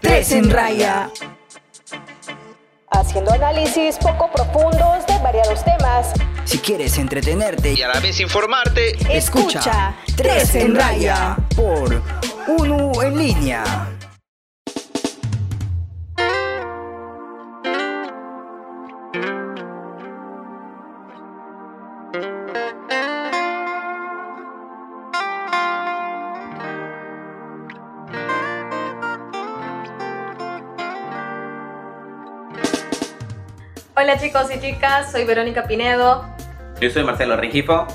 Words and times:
Tres 0.00 0.32
en 0.32 0.50
Raya. 0.50 1.10
Haciendo 2.90 3.32
análisis 3.32 3.96
poco 3.98 4.30
profundos 4.32 5.06
de 5.06 5.18
variados 5.22 5.64
temas. 5.64 6.12
Si 6.44 6.58
quieres 6.58 6.98
entretenerte 6.98 7.74
y 7.74 7.82
a 7.82 7.88
la 7.88 8.00
vez 8.00 8.18
informarte, 8.20 8.96
escucha 9.14 9.94
Tres 10.16 10.54
en 10.54 10.74
Raya 10.74 11.36
por 11.54 12.02
UNU 12.48 13.02
en 13.02 13.18
línea. 13.18 13.90
Hola 34.00 34.18
chicos 34.18 34.46
y 34.50 34.58
chicas, 34.58 35.12
soy 35.12 35.24
Verónica 35.26 35.64
Pinedo. 35.64 36.24
Yo 36.80 36.88
soy 36.88 37.04
Marcelo 37.04 37.36
Rengifo. 37.36 37.86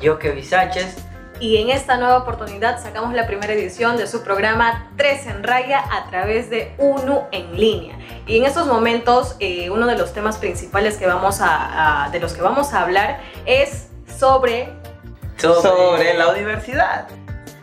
Yo 0.00 0.16
Kevin 0.16 0.44
Sánchez. 0.44 0.98
Y 1.40 1.56
en 1.56 1.70
esta 1.70 1.96
nueva 1.96 2.18
oportunidad 2.18 2.80
sacamos 2.80 3.12
la 3.12 3.26
primera 3.26 3.52
edición 3.54 3.96
de 3.96 4.06
su 4.06 4.22
programa 4.22 4.88
Tres 4.96 5.26
en 5.26 5.42
Raya 5.42 5.82
a 5.90 6.08
través 6.10 6.48
de 6.48 6.76
UNU 6.78 7.24
en 7.32 7.58
línea. 7.58 7.98
Y 8.28 8.38
en 8.38 8.44
estos 8.44 8.68
momentos 8.68 9.34
eh, 9.40 9.68
uno 9.68 9.88
de 9.88 9.98
los 9.98 10.12
temas 10.12 10.38
principales 10.38 10.96
que 10.96 11.08
vamos 11.08 11.40
a, 11.40 12.08
de 12.12 12.20
los 12.20 12.34
que 12.34 12.42
vamos 12.42 12.72
a 12.72 12.82
hablar 12.82 13.18
es 13.44 13.88
sobre... 14.16 14.72
Sobre, 15.38 16.14
la 16.14 16.28
universidad. 16.28 17.08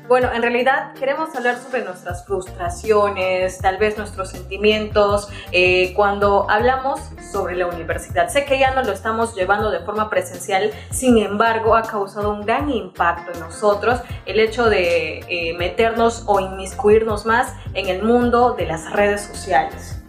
Bueno, 0.08 0.32
en 0.32 0.44
realidad 0.44 0.94
queremos 0.94 1.36
hablar 1.36 1.58
sobre 1.58 1.84
nuestras 1.84 2.26
frustraciones, 2.27 3.58
tal 3.58 3.77
vez 3.77 3.98
nuestros 3.98 4.30
sentimientos, 4.30 5.30
eh, 5.52 5.94
cuando 5.95 6.48
hablamos 6.48 7.02
sobre 7.31 7.56
la 7.56 7.66
universidad. 7.66 8.30
Sé 8.30 8.45
que 8.45 8.59
ya 8.59 8.76
no 8.76 8.83
lo 8.83 8.92
estamos 8.92 9.33
llevando 9.33 9.72
de 9.72 9.80
forma 9.80 10.11
presencial, 10.11 10.72
sin 10.92 11.17
embargo 11.17 11.76
ha 11.76 11.81
causado 11.81 12.31
un 12.31 12.45
gran 12.45 12.70
impacto 12.70 13.31
en 13.31 13.39
nosotros 13.39 14.00
el 14.28 14.39
hecho 14.39 14.70
de 14.70 15.22
eh, 15.28 15.56
meternos 15.58 16.23
o 16.28 16.39
inmiscuirnos 16.39 17.26
más 17.26 17.56
en 17.73 17.89
el 17.89 18.03
mundo 18.03 18.53
de 18.53 18.67
las 18.67 18.94
redes 18.94 19.22
sociales 19.22 20.03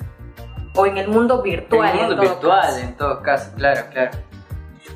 o 0.74 0.84
en 0.84 0.98
el 0.98 1.08
mundo 1.08 1.40
virtual. 1.40 1.88
En 1.88 2.00
el 2.00 2.06
mundo 2.08 2.20
virtual, 2.20 2.78
en 2.80 2.96
todo 2.98 3.22
caso, 3.22 3.50
claro, 3.56 3.86
claro. 3.90 4.10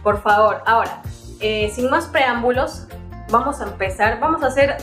Por 0.02 0.20
favor, 0.20 0.62
ahora, 0.66 1.00
eh, 1.40 1.70
sin 1.74 1.88
más 1.88 2.06
preámbulos, 2.06 2.86
vamos 3.30 3.60
a 3.60 3.64
empezar, 3.64 4.20
vamos 4.20 4.42
a 4.42 4.46
hacer 4.46 4.76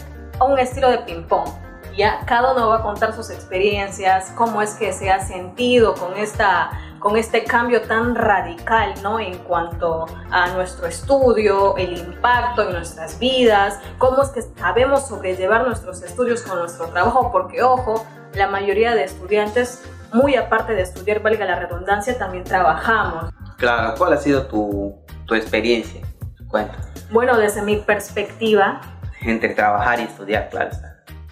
un 0.45 0.57
estilo 0.59 0.89
de 0.89 0.99
ping-pong. 0.99 1.49
Ya 1.95 2.21
cada 2.25 2.53
uno 2.53 2.69
va 2.69 2.77
a 2.77 2.83
contar 2.83 3.13
sus 3.13 3.29
experiencias, 3.31 4.31
cómo 4.35 4.61
es 4.61 4.75
que 4.75 4.93
se 4.93 5.09
ha 5.09 5.19
sentido 5.19 5.95
con 5.95 6.15
esta 6.15 6.71
con 6.99 7.15
este 7.15 7.43
cambio 7.43 7.83
tan 7.83 8.15
radical, 8.15 8.93
¿no? 9.03 9.19
En 9.19 9.37
cuanto 9.39 10.07
a 10.31 10.47
nuestro 10.47 10.87
estudio, 10.87 11.77
el 11.77 11.95
impacto 11.95 12.63
en 12.63 12.73
nuestras 12.73 13.19
vidas, 13.19 13.79
cómo 13.99 14.23
es 14.23 14.29
que 14.29 14.41
sabemos 14.41 15.07
sobrellevar 15.07 15.65
nuestros 15.65 16.01
estudios 16.01 16.41
con 16.41 16.57
nuestro 16.59 16.87
trabajo, 16.87 17.31
porque 17.31 17.61
ojo, 17.61 18.05
la 18.33 18.47
mayoría 18.47 18.95
de 18.95 19.03
estudiantes, 19.03 19.83
muy 20.11 20.35
aparte 20.35 20.73
de 20.73 20.81
estudiar, 20.81 21.21
valga 21.21 21.45
la 21.45 21.59
redundancia, 21.59 22.17
también 22.17 22.43
trabajamos. 22.43 23.31
Claro, 23.57 23.93
¿cuál 23.97 24.13
ha 24.13 24.17
sido 24.17 24.47
tu, 24.47 24.95
tu 25.25 25.35
experiencia? 25.35 26.01
Cuenta. 26.47 26.86
Bueno, 27.09 27.37
desde 27.37 27.61
mi 27.61 27.77
perspectiva. 27.77 28.81
Entre 29.21 29.49
trabajar 29.49 29.99
y 29.99 30.03
estudiar, 30.03 30.49
claro 30.49 30.71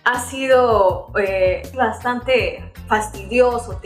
Ha 0.06 0.20
sido 0.20 1.12
eh, 1.20 1.62
bastante 1.76 2.72
fastidioso, 2.88 3.80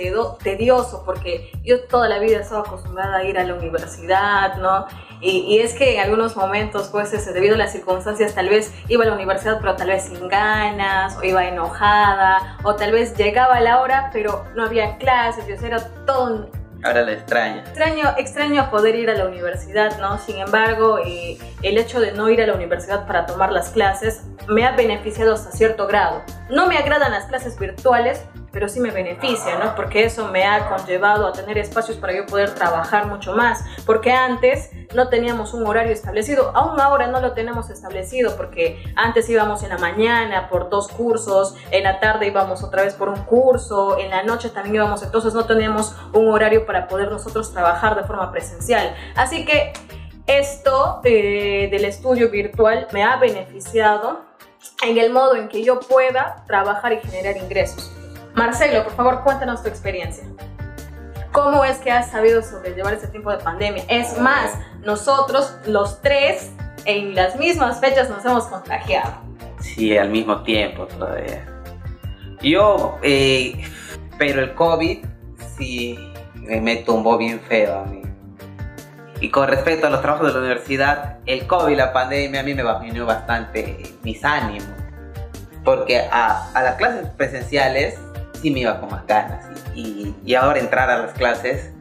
tedioso, 0.43 1.03
porque 1.05 1.51
yo 1.63 1.85
toda 1.85 2.09
la 2.09 2.19
vida 2.19 2.39
estaba 2.39 2.61
acostumbrada 2.61 3.17
a 3.17 3.23
ir 3.23 3.37
a 3.37 3.43
la 3.43 3.55
universidad, 3.55 4.57
¿no? 4.57 4.85
Y, 5.21 5.59
es 5.59 5.73
que 5.73 5.95
en 5.95 6.01
algunos 6.01 6.37
momentos, 6.37 6.87
pues, 6.89 7.11
debido 7.33 7.55
a 7.55 7.57
las 7.57 7.73
circunstancias, 7.73 8.35
tal 8.35 8.47
vez 8.47 8.73
iba 8.87 9.03
a 9.03 9.07
la 9.07 9.13
universidad, 9.13 9.59
pero 9.59 9.75
tal 9.75 9.87
vez 9.89 10.03
sin 10.03 10.29
ganas, 10.29 11.17
o 11.17 11.23
iba 11.23 11.45
enojada, 11.45 12.57
o 12.63 12.75
tal 12.75 12.93
vez 12.93 13.17
llegaba 13.17 13.55
a 13.55 13.61
la 13.61 13.81
hora, 13.81 14.09
pero 14.13 14.45
no 14.55 14.63
había 14.63 14.97
clases, 14.97 15.45
yo 15.45 15.55
era 15.65 15.79
todo 16.05 16.49
Ahora 16.83 17.01
la 17.01 17.11
extraña. 17.11 17.59
Extraño, 17.59 18.13
extraño 18.17 18.69
poder 18.71 18.95
ir 18.95 19.09
a 19.09 19.15
la 19.15 19.27
universidad, 19.27 19.99
¿no? 19.99 20.17
Sin 20.17 20.37
embargo, 20.37 20.99
eh, 21.05 21.37
el 21.61 21.77
hecho 21.77 21.99
de 21.99 22.13
no 22.13 22.29
ir 22.29 22.41
a 22.41 22.47
la 22.47 22.53
universidad 22.53 23.05
para 23.05 23.25
tomar 23.25 23.51
las 23.51 23.69
clases 23.69 24.23
me 24.47 24.65
ha 24.65 24.71
beneficiado 24.71 25.33
hasta 25.33 25.51
cierto 25.51 25.87
grado. 25.87 26.23
No 26.49 26.67
me 26.67 26.77
agradan 26.77 27.11
las 27.11 27.25
clases 27.25 27.59
virtuales, 27.59 28.23
pero 28.51 28.69
sí 28.69 28.79
me 28.79 28.91
beneficia, 28.91 29.57
¿no? 29.57 29.75
Porque 29.75 30.03
eso 30.05 30.27
me 30.27 30.45
ha 30.45 30.69
conllevado 30.69 31.27
a 31.27 31.33
tener 31.33 31.57
espacios 31.57 31.97
para 31.97 32.13
yo 32.13 32.25
poder 32.25 32.53
trabajar 32.55 33.07
mucho 33.07 33.35
más, 33.35 33.63
porque 33.85 34.11
antes 34.11 34.71
no 34.93 35.09
teníamos 35.09 35.53
un 35.53 35.65
horario 35.67 35.91
establecido, 35.91 36.51
aún 36.55 36.79
ahora 36.79 37.07
no 37.07 37.21
lo 37.21 37.33
tenemos 37.33 37.69
establecido, 37.69 38.35
porque 38.35 38.83
antes 38.95 39.29
íbamos 39.29 39.63
en 39.63 39.69
la 39.69 39.77
mañana 39.77 40.49
por 40.49 40.69
dos 40.69 40.87
cursos, 40.87 41.55
en 41.71 41.83
la 41.83 41.99
tarde 41.99 42.27
íbamos 42.27 42.63
otra 42.63 42.83
vez 42.83 42.93
por 42.95 43.09
un 43.09 43.23
curso, 43.23 43.97
en 43.99 44.09
la 44.09 44.23
noche 44.23 44.49
también 44.49 44.75
íbamos, 44.75 45.03
entonces 45.03 45.33
no 45.33 45.45
teníamos 45.45 45.95
un 46.13 46.29
horario 46.29 46.65
para 46.65 46.87
poder 46.87 47.11
nosotros 47.11 47.53
trabajar 47.53 47.95
de 47.95 48.03
forma 48.03 48.31
presencial. 48.31 48.95
Así 49.15 49.45
que 49.45 49.73
esto 50.27 51.01
eh, 51.03 51.69
del 51.71 51.85
estudio 51.85 52.29
virtual 52.29 52.87
me 52.91 53.03
ha 53.03 53.17
beneficiado 53.17 54.21
en 54.85 54.97
el 54.97 55.11
modo 55.11 55.35
en 55.35 55.47
que 55.49 55.63
yo 55.63 55.79
pueda 55.79 56.43
trabajar 56.47 56.93
y 56.93 56.99
generar 56.99 57.37
ingresos. 57.37 57.91
Marcelo, 58.35 58.83
por 58.83 58.93
favor, 58.93 59.23
cuéntanos 59.23 59.61
tu 59.61 59.69
experiencia. 59.69 60.23
¿Cómo 61.31 61.63
es 61.63 61.77
que 61.77 61.91
has 61.91 62.09
sabido 62.09 62.41
sobrellevar 62.41 62.93
este 62.93 63.07
tiempo 63.07 63.31
de 63.31 63.37
pandemia? 63.37 63.83
Es 63.87 64.17
más, 64.19 64.51
nosotros 64.83 65.55
los 65.65 66.01
tres 66.01 66.51
en 66.85 67.13
las 67.15 67.35
mismas 67.35 67.79
fechas 67.79 68.09
nos 68.09 68.25
hemos 68.25 68.45
contagiado. 68.45 69.13
Sí, 69.59 69.97
al 69.97 70.09
mismo 70.09 70.41
tiempo 70.41 70.87
todavía. 70.87 71.45
Yo, 72.41 72.97
eh, 73.03 73.61
pero 74.17 74.41
el 74.41 74.55
COVID 74.55 75.05
sí 75.57 75.99
me 76.43 76.77
tumbó 76.77 77.17
bien 77.17 77.39
feo 77.41 77.79
a 77.79 77.85
mí. 77.85 78.01
Y 79.21 79.29
con 79.29 79.49
respecto 79.49 79.87
a 79.87 79.89
los 79.89 80.01
trabajos 80.01 80.27
de 80.27 80.33
la 80.33 80.39
universidad, 80.39 81.19
el 81.25 81.45
COVID, 81.45 81.75
la 81.75 81.91
pandemia, 81.91 82.39
a 82.39 82.43
mí 82.43 82.53
me 82.53 82.63
bajó 82.63 83.05
bastante 83.05 83.93
mis 84.01 84.23
ánimos. 84.23 84.69
Porque 85.65 85.99
a, 85.99 86.51
a 86.53 86.63
las 86.63 86.75
clases 86.75 87.07
presenciales 87.17 87.99
sí 88.41 88.51
me 88.51 88.61
iba 88.61 88.79
con 88.79 88.89
más 88.89 89.05
ganas. 89.07 89.45
Y, 89.75 90.15
y, 90.25 90.35
ahora 90.35 90.59
entrar 90.59 90.89
a 90.89 90.99
las 90.99 91.13
clases 91.13 91.71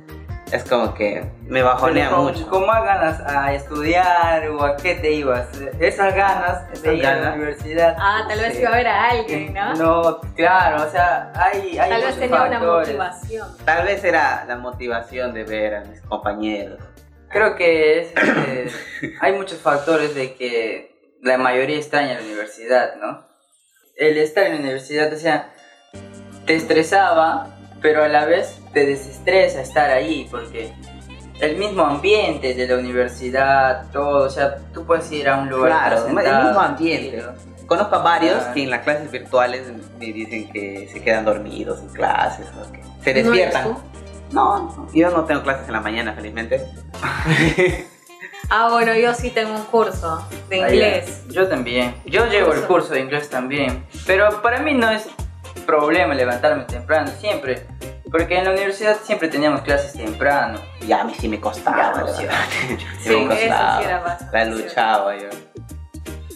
es 0.52 0.64
como 0.64 0.94
que 0.94 1.24
me 1.42 1.62
bajonea 1.62 2.10
mucho. 2.10 2.48
¿Con 2.48 2.66
más 2.66 2.84
ganas 2.84 3.20
a 3.20 3.52
estudiar 3.52 4.48
o 4.48 4.62
a 4.64 4.76
qué 4.76 4.94
te 4.94 5.12
ibas? 5.12 5.48
Esas 5.78 6.14
ganas 6.14 6.82
de 6.82 6.94
ir 6.94 7.06
a 7.06 7.16
la 7.16 7.32
universidad. 7.34 7.96
Ah, 7.98 8.24
tal 8.28 8.40
vez 8.40 8.58
iba 8.58 8.70
a 8.70 8.76
ver 8.76 8.88
a 8.88 9.10
alguien, 9.10 9.52
¿no? 9.52 9.74
No, 9.74 10.20
claro, 10.34 10.86
o 10.86 10.90
sea, 10.90 11.32
hay, 11.34 11.78
hay 11.78 11.90
Tal 11.90 12.02
vez 12.02 12.18
tenía 12.18 12.42
una 12.42 12.60
motivación. 12.60 13.48
Tal 13.64 13.86
vez 13.86 14.04
era 14.04 14.44
la 14.46 14.56
motivación 14.56 15.34
de 15.34 15.44
ver 15.44 15.74
a 15.74 15.80
mis 15.84 16.00
compañeros. 16.02 16.80
Creo 17.28 17.56
que 17.56 18.00
es, 18.00 18.12
este, 18.16 18.72
hay 19.20 19.32
muchos 19.34 19.58
factores 19.58 20.14
de 20.14 20.34
que 20.34 21.18
la 21.22 21.36
mayoría 21.36 21.76
extraña 21.76 22.14
la 22.14 22.22
universidad, 22.22 22.96
¿no? 22.96 23.26
El 23.96 24.16
estar 24.16 24.46
en 24.46 24.54
la 24.54 24.60
universidad, 24.60 25.12
o 25.12 25.16
sea, 25.16 25.52
te 26.48 26.56
estresaba, 26.56 27.46
pero 27.82 28.02
a 28.02 28.08
la 28.08 28.24
vez 28.24 28.58
te 28.72 28.86
desestresa 28.86 29.60
estar 29.60 29.90
ahí, 29.90 30.26
porque 30.30 30.72
el 31.40 31.56
mismo 31.58 31.82
ambiente 31.82 32.54
de 32.54 32.66
la 32.66 32.76
universidad, 32.76 33.84
todo, 33.92 34.24
o 34.24 34.30
sea, 34.30 34.56
tú 34.72 34.84
puedes 34.86 35.12
ir 35.12 35.28
a 35.28 35.36
un 35.36 35.50
lugar. 35.50 35.90
Claro, 35.92 36.06
el 36.08 36.14
mismo 36.14 36.60
ambiente. 36.60 37.22
Conozco 37.66 37.96
a 37.96 37.98
varios 37.98 38.42
que 38.54 38.62
en 38.62 38.70
las 38.70 38.82
clases 38.82 39.10
virtuales 39.10 39.66
me 40.00 40.06
dicen 40.06 40.50
que 40.50 40.88
se 40.90 41.02
quedan 41.02 41.26
dormidos 41.26 41.80
en 41.80 41.88
clases, 41.88 42.46
o 42.58 42.72
que 42.72 42.80
se 43.04 43.12
despiertan. 43.12 43.76
No, 44.32 44.88
yo 44.94 45.10
no 45.10 45.26
tengo 45.26 45.42
clases 45.42 45.66
en 45.66 45.74
la 45.74 45.80
mañana, 45.80 46.14
felizmente. 46.14 46.64
Ah, 48.50 48.70
bueno, 48.70 48.94
yo 48.94 49.12
sí 49.12 49.28
tengo 49.28 49.54
un 49.54 49.64
curso 49.64 50.26
de 50.48 50.64
ah, 50.64 50.72
inglés. 50.72 51.22
yo 51.28 51.48
también. 51.48 51.94
Yo 52.06 52.24
llevo 52.28 52.54
el 52.54 52.62
curso 52.62 52.94
de 52.94 53.00
inglés 53.00 53.28
también. 53.28 53.84
Pero 54.06 54.40
para 54.40 54.60
mí 54.60 54.72
no 54.72 54.90
es 54.90 55.06
problema 55.68 56.14
levantarme 56.14 56.64
temprano, 56.64 57.10
siempre. 57.20 57.66
Porque 58.10 58.38
en 58.38 58.44
la 58.46 58.52
universidad 58.52 58.96
siempre 59.04 59.28
teníamos 59.28 59.60
clases 59.60 59.92
temprano. 59.92 60.58
Y 60.80 60.90
a 60.92 61.04
mí 61.04 61.12
sí 61.14 61.28
me 61.28 61.38
costaba. 61.38 62.06
sí, 62.16 62.26
sí, 63.00 63.10
me 63.10 63.28
costaba. 63.28 64.18
La 64.32 64.44
luchaba 64.46 65.16
yo. 65.18 65.28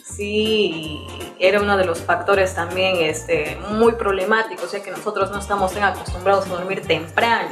Sí, 0.05 1.07
era 1.39 1.63
uno 1.63 1.79
de 1.79 1.87
los 1.87 2.03
factores 2.03 2.55
también 2.55 2.97
este, 2.99 3.57
muy 3.71 3.93
problemáticos, 3.93 4.71
ya 4.71 4.83
que 4.83 4.91
nosotros 4.91 5.31
no 5.31 5.39
estamos 5.39 5.73
tan 5.73 5.85
acostumbrados 5.85 6.47
a 6.47 6.51
dormir 6.51 6.83
temprano. 6.87 7.49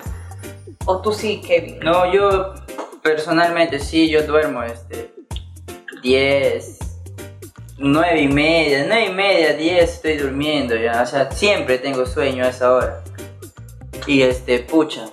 ¿O 0.84 1.00
tú 1.00 1.14
sí, 1.14 1.40
Kevin? 1.40 1.80
No, 1.80 2.12
yo 2.12 2.52
personalmente 3.02 3.78
sí, 3.78 4.10
yo 4.10 4.22
duermo 4.24 4.62
este, 4.62 5.14
10, 6.02 6.79
nueve 7.80 8.20
y 8.20 8.28
media, 8.28 8.84
nueve 8.86 9.06
y 9.06 9.12
media, 9.14 9.52
diez 9.54 9.94
estoy 9.94 10.16
durmiendo 10.18 10.76
ya, 10.76 11.02
o 11.02 11.06
sea, 11.06 11.30
siempre 11.32 11.78
tengo 11.78 12.06
sueño 12.06 12.44
a 12.44 12.48
esa 12.48 12.72
hora. 12.72 13.00
Y 14.06 14.22
este, 14.22 14.60
pucha, 14.60 15.06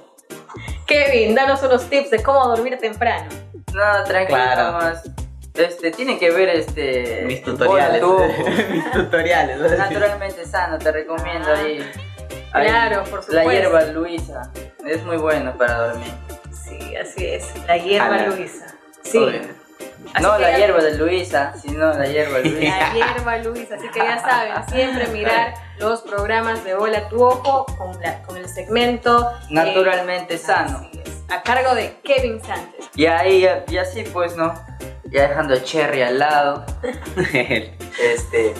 Kevin, 0.85 1.33
danos 1.35 1.61
unos 1.63 1.89
tips 1.89 2.11
de 2.11 2.21
cómo 2.23 2.45
dormir 2.47 2.77
temprano. 2.77 3.27
nada, 3.73 4.03
tranquilo 4.03 4.37
Claro. 4.37 4.71
más. 4.73 5.03
Este, 5.53 5.89
tiene 5.91 6.19
que 6.19 6.29
ver 6.29 6.49
este... 6.49 7.23
Mis 7.25 7.41
tutoriales. 7.41 8.01
Mis 8.71 8.91
tutoriales. 8.91 9.57
¿no? 9.59 9.69
Naturalmente 9.75 10.45
sano, 10.45 10.77
te 10.77 10.91
recomiendo 10.91 11.51
ahí. 11.51 11.79
ahí 12.53 12.67
Claro, 12.67 13.03
por 13.05 13.19
La 13.19 13.41
supuesto. 13.41 13.51
hierba 13.51 13.83
Luisa, 13.85 14.51
es 14.85 15.03
muy 15.03 15.17
bueno 15.17 15.57
para 15.57 15.87
dormir. 15.87 16.11
Sí, 16.63 16.95
así 16.95 17.25
es. 17.25 17.45
La 17.67 17.77
hierba 17.77 18.17
la- 18.17 18.27
Luisa. 18.27 18.67
Sí. 19.03 19.17
Obvio. 19.17 19.41
Así 20.13 20.23
no 20.23 20.37
la 20.37 20.51
ya- 20.51 20.57
hierba 20.57 20.81
de 20.81 20.97
Luisa, 20.97 21.53
sino 21.61 21.93
la 21.93 22.05
hierba 22.07 22.39
Luisa. 22.39 22.77
La 22.79 22.93
hierba 23.13 23.37
Luisa. 23.37 23.75
Así 23.75 23.89
que 23.89 23.99
ya 23.99 24.19
saben, 24.19 24.53
siempre 24.69 25.07
mirar 25.07 25.53
los 25.79 26.01
programas 26.01 26.63
de 26.63 26.73
Hola 26.75 27.07
tu 27.09 27.23
Ojo 27.23 27.65
con, 27.77 27.99
la- 28.01 28.21
con 28.23 28.37
el 28.37 28.47
segmento 28.47 29.29
eh, 29.31 29.45
Naturalmente 29.49 30.37
sano. 30.37 30.77
así 30.77 31.01
es, 31.05 31.23
a 31.29 31.41
cargo 31.43 31.75
de 31.75 31.95
Kevin 32.03 32.41
Sánchez. 32.41 32.89
Y 32.95 33.05
ahí, 33.05 33.41
ya- 33.41 33.63
y 33.67 33.77
así 33.77 34.03
pues, 34.03 34.35
¿no? 34.35 34.53
Ya 35.05 35.27
dejando 35.29 35.53
el 35.53 35.63
cherry 35.63 36.01
al 36.01 36.19
lado, 36.19 36.65
este, 37.33 38.53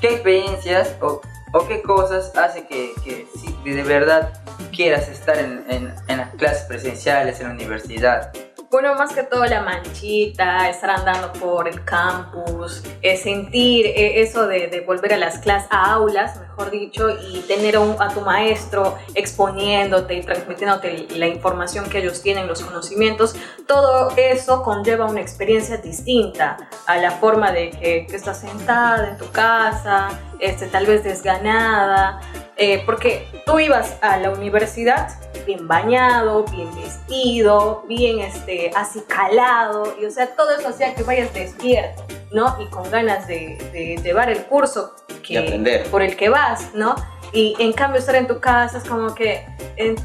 ¿qué 0.00 0.08
experiencias 0.08 0.94
o, 1.00 1.20
o 1.52 1.66
qué 1.68 1.82
cosas 1.82 2.36
hace 2.36 2.66
que, 2.66 2.92
que 3.04 3.26
si 3.38 3.70
de 3.70 3.82
verdad 3.82 4.32
quieras 4.74 5.08
estar 5.08 5.38
en, 5.38 5.64
en- 5.68 5.94
en 6.08 6.18
las 6.18 6.30
clases 6.34 6.64
presenciales 6.64 7.40
en 7.40 7.48
la 7.48 7.54
universidad? 7.54 8.32
Bueno, 8.68 8.94
más 8.96 9.14
que 9.14 9.22
todo 9.22 9.44
la 9.46 9.62
manchita, 9.62 10.68
estar 10.68 10.90
andando 10.90 11.32
por 11.34 11.68
el 11.68 11.84
campus, 11.84 12.82
eh, 13.00 13.16
sentir 13.16 13.86
eh, 13.86 14.20
eso 14.20 14.48
de, 14.48 14.66
de 14.66 14.80
volver 14.80 15.14
a 15.14 15.16
las 15.18 15.38
clases, 15.38 15.68
a 15.70 15.92
aulas, 15.92 16.40
mejor 16.40 16.72
dicho, 16.72 17.08
y 17.10 17.40
tener 17.42 17.76
a, 17.76 17.80
a 18.00 18.08
tu 18.08 18.22
maestro 18.22 18.98
exponiéndote 19.14 20.14
y 20.14 20.22
transmitiéndote 20.22 21.06
la 21.10 21.28
información 21.28 21.88
que 21.88 21.98
ellos 21.98 22.22
tienen, 22.22 22.48
los 22.48 22.60
conocimientos, 22.60 23.36
todo 23.68 24.10
eso 24.16 24.62
conlleva 24.62 25.06
una 25.06 25.20
experiencia 25.20 25.76
distinta 25.76 26.56
a 26.86 26.96
la 26.96 27.12
forma 27.12 27.52
de 27.52 27.70
que, 27.70 28.06
que 28.08 28.16
estás 28.16 28.40
sentada 28.40 29.10
en 29.10 29.16
tu 29.16 29.30
casa, 29.30 30.08
este, 30.40 30.66
tal 30.66 30.86
vez 30.86 31.04
desganada, 31.04 32.20
eh, 32.56 32.82
porque 32.86 33.26
tú 33.44 33.58
ibas 33.58 33.96
a 34.00 34.16
la 34.18 34.30
universidad 34.30 35.08
bien 35.46 35.68
bañado, 35.68 36.44
bien 36.44 36.74
vestido, 36.74 37.84
bien 37.86 38.18
este, 38.18 38.70
acicalado, 38.74 39.94
y 40.00 40.04
o 40.04 40.10
sea, 40.10 40.34
todo 40.34 40.56
eso 40.58 40.68
hacía 40.68 40.94
que 40.94 41.04
vayas 41.04 41.32
despierto, 41.32 42.04
¿no? 42.32 42.56
Y 42.60 42.66
con 42.66 42.90
ganas 42.90 43.26
de, 43.28 43.56
de 43.72 44.00
llevar 44.02 44.28
el 44.28 44.44
curso 44.44 44.94
que, 45.22 45.38
aprender. 45.38 45.86
por 45.88 46.02
el 46.02 46.16
que 46.16 46.28
vas, 46.28 46.74
¿no? 46.74 46.96
Y 47.32 47.54
en 47.58 47.72
cambio 47.72 48.00
estar 48.00 48.14
en 48.14 48.26
tu 48.26 48.40
casa 48.40 48.78
es 48.78 48.84
como 48.84 49.14
que 49.14 49.46
en 49.76 49.96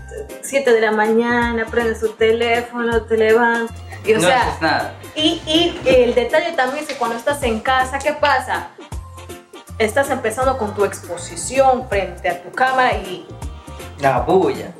7 0.41 0.71
de 0.71 0.81
la 0.81 0.91
mañana 0.91 1.65
prendes 1.65 1.99
tu 1.99 2.09
teléfono, 2.09 3.03
te 3.03 3.17
levantas, 3.17 3.75
y 4.05 4.13
o 4.13 4.15
no 4.15 4.27
sea, 4.27 4.41
haces 4.41 4.61
nada. 4.61 4.93
y, 5.15 5.41
y 5.45 5.79
el 5.85 6.15
detalle 6.15 6.53
también 6.53 6.83
es 6.83 6.89
que 6.89 6.95
cuando 6.95 7.17
estás 7.17 7.41
en 7.43 7.59
casa, 7.59 7.99
¿qué 7.99 8.13
pasa? 8.13 8.69
Estás 9.77 10.09
empezando 10.09 10.57
con 10.57 10.73
tu 10.75 10.85
exposición 10.85 11.87
frente 11.89 12.29
a 12.29 12.41
tu 12.43 12.51
cámara 12.51 12.93
y 12.97 13.25
La 13.99 14.19
bulla. 14.19 14.73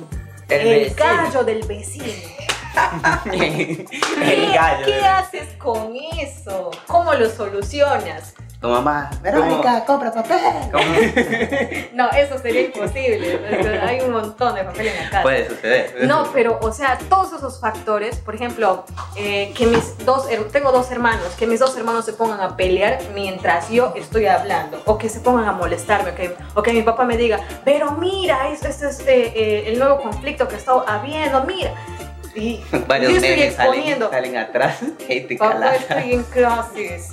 El, 0.50 0.68
el, 0.68 0.94
gallo 0.94 1.44
del 1.44 1.64
vecino. 1.66 2.06
el 3.26 3.86
¿Qué, 3.86 4.52
gallo. 4.54 4.86
qué 4.86 5.06
haces 5.06 5.48
con 5.58 5.94
eso? 6.20 6.72
¿Cómo 6.88 7.14
lo 7.14 7.30
solucionas? 7.30 8.34
Tu 8.62 8.68
mamá. 8.70 9.10
Verónica, 9.24 9.84
compra 9.86 10.14
papel. 10.14 10.38
¿Cómo? 10.72 10.84
No, 11.94 12.10
eso 12.12 12.38
sería 12.38 12.62
imposible. 12.62 13.40
Hay 13.82 14.02
un 14.02 14.12
montón 14.12 14.54
de 14.54 14.64
papel 14.64 14.88
en 14.88 14.98
la 14.98 15.10
casa. 15.10 15.22
Puede 15.24 15.50
suceder. 15.50 15.96
No, 16.08 16.30
pero, 16.32 16.60
o 16.62 16.72
sea, 16.72 17.00
todos 17.10 17.34
esos 17.34 17.60
factores, 17.60 18.18
por 18.18 18.36
ejemplo, 18.36 18.86
eh, 19.18 19.52
que 19.58 19.66
mis 19.66 19.98
dos, 20.06 20.28
tengo 20.52 20.72
dos 20.72 20.92
hermanos, 20.92 21.26
que 21.40 21.48
mis 21.48 21.60
dos 21.60 21.76
hermanos 21.76 22.06
se 22.06 22.14
pongan 22.14 22.40
a 22.40 22.56
pelear 22.56 23.00
mientras 23.16 23.70
yo 23.70 23.94
estoy 23.96 24.28
hablando, 24.28 24.80
o 24.86 24.98
que 25.00 25.10
se 25.10 25.20
pongan 25.22 25.46
a 25.50 25.54
molestarme, 25.54 26.12
o 26.12 26.16
que, 26.16 26.36
o 26.54 26.62
que 26.62 26.72
mi 26.72 26.84
papá 26.84 27.04
me 27.04 27.18
diga, 27.18 27.40
pero 27.66 27.92
mira, 27.94 28.48
es- 28.50 28.64
este 28.64 28.88
es 28.90 29.00
eh, 29.02 29.34
eh, 29.36 29.64
el 29.68 29.80
nuevo 29.80 30.00
conflicto 30.02 30.48
que 30.48 30.56
está 30.58 30.74
habiendo, 30.88 31.44
mira. 31.46 31.74
Y 32.36 32.62
Varios 32.88 33.12
yo 33.12 33.18
estoy 33.18 33.30
memes 33.32 33.56
salen, 33.56 33.72
exponiendo, 33.74 34.10
salen 34.12 34.38
atrás. 34.38 34.78
Papá, 35.40 35.76
estoy 35.76 36.14
en 36.14 36.24
clases. 36.24 37.10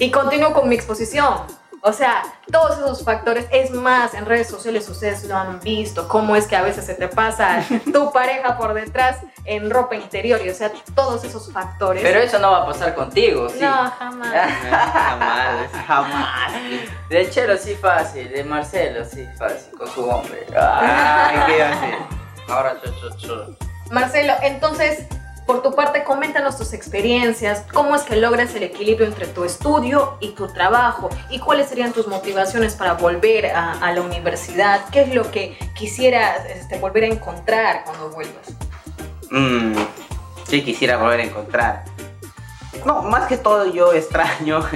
Y 0.00 0.10
continúo 0.10 0.54
con 0.54 0.66
mi 0.66 0.74
exposición. 0.74 1.34
O 1.82 1.92
sea, 1.92 2.22
todos 2.50 2.78
esos 2.78 3.04
factores, 3.04 3.46
es 3.52 3.70
más, 3.70 4.14
en 4.14 4.24
redes 4.24 4.48
sociales 4.48 4.88
ustedes 4.88 5.24
lo 5.24 5.36
han 5.36 5.60
visto, 5.60 6.08
cómo 6.08 6.36
es 6.36 6.46
que 6.46 6.56
a 6.56 6.62
veces 6.62 6.86
se 6.86 6.94
te 6.94 7.08
pasa 7.08 7.62
tu 7.92 8.10
pareja 8.12 8.56
por 8.56 8.72
detrás 8.72 9.18
en 9.44 9.70
ropa 9.70 9.94
interior, 9.94 10.40
y 10.44 10.48
o 10.48 10.54
sea, 10.54 10.72
todos 10.94 11.22
esos 11.24 11.52
factores. 11.52 12.02
Pero 12.02 12.18
eso 12.18 12.38
no 12.38 12.50
va 12.50 12.62
a 12.62 12.66
pasar 12.66 12.94
contigo, 12.94 13.48
sí. 13.50 13.60
No, 13.60 13.90
jamás. 13.98 14.32
Jamás, 14.92 15.70
jamás. 15.86 16.52
De 17.10 17.30
Chelo 17.30 17.56
sí 17.58 17.74
fácil, 17.74 18.30
de 18.30 18.42
Marcelo 18.44 19.04
sí 19.04 19.26
fácil, 19.38 19.76
con 19.76 19.88
su 19.88 20.08
hombre. 20.08 20.46
Ay, 20.56 21.38
¿qué 21.46 21.62
hace? 21.62 21.94
Ahora 22.48 22.76
cho. 23.18 23.56
Marcelo, 23.90 24.34
entonces, 24.42 25.06
por 25.50 25.62
tu 25.62 25.74
parte, 25.74 26.04
coméntanos 26.04 26.56
tus 26.56 26.72
experiencias, 26.72 27.64
cómo 27.72 27.96
es 27.96 28.02
que 28.02 28.14
logras 28.14 28.54
el 28.54 28.62
equilibrio 28.62 29.04
entre 29.04 29.26
tu 29.26 29.42
estudio 29.42 30.16
y 30.20 30.28
tu 30.36 30.46
trabajo, 30.46 31.10
y 31.28 31.40
cuáles 31.40 31.68
serían 31.68 31.92
tus 31.92 32.06
motivaciones 32.06 32.76
para 32.76 32.92
volver 32.92 33.46
a, 33.46 33.72
a 33.72 33.92
la 33.92 34.00
universidad, 34.00 34.88
qué 34.92 35.00
es 35.00 35.12
lo 35.12 35.28
que 35.32 35.58
quisieras 35.74 36.46
este, 36.54 36.78
volver 36.78 37.02
a 37.02 37.06
encontrar 37.08 37.82
cuando 37.84 38.10
vuelvas. 38.10 38.52
Mm, 39.28 39.74
sí, 40.44 40.62
quisiera 40.62 40.98
volver 40.98 41.18
a 41.18 41.24
encontrar. 41.24 41.84
No, 42.86 43.02
más 43.02 43.26
que 43.26 43.36
todo 43.36 43.74
yo 43.74 43.92
extraño. 43.92 44.60